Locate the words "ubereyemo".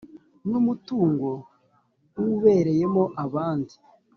2.35-3.03